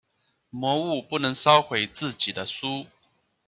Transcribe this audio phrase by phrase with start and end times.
[0.49, 2.87] 魔物不能烧毁自己的书。